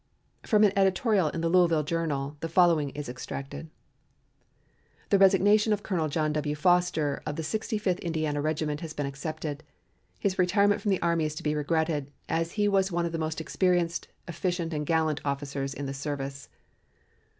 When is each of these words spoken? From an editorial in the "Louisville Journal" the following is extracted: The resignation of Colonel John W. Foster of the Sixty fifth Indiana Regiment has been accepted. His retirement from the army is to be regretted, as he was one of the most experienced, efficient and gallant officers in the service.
From 0.41 0.63
an 0.63 0.71
editorial 0.75 1.29
in 1.29 1.41
the 1.41 1.47
"Louisville 1.47 1.83
Journal" 1.83 2.35
the 2.39 2.49
following 2.49 2.89
is 2.95 3.07
extracted: 3.07 3.69
The 5.11 5.19
resignation 5.19 5.73
of 5.73 5.83
Colonel 5.83 6.07
John 6.07 6.33
W. 6.33 6.55
Foster 6.55 7.21
of 7.23 7.35
the 7.35 7.43
Sixty 7.43 7.77
fifth 7.77 7.99
Indiana 7.99 8.41
Regiment 8.41 8.81
has 8.81 8.93
been 8.93 9.05
accepted. 9.05 9.63
His 10.19 10.39
retirement 10.39 10.81
from 10.81 10.89
the 10.89 11.01
army 11.03 11.25
is 11.25 11.35
to 11.35 11.43
be 11.43 11.53
regretted, 11.53 12.09
as 12.27 12.53
he 12.53 12.67
was 12.67 12.91
one 12.91 13.05
of 13.05 13.11
the 13.11 13.19
most 13.19 13.39
experienced, 13.39 14.07
efficient 14.27 14.73
and 14.73 14.87
gallant 14.87 15.21
officers 15.23 15.71
in 15.71 15.85
the 15.85 15.93
service. 15.93 16.49